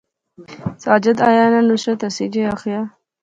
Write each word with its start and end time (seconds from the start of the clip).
ساجد 0.83 1.17
آیا 1.29 1.45
ناں، 1.51 1.65
نصرت 1.69 2.01
ہنسی 2.03 2.25
جے 2.33 2.41
آخیا 2.55 2.81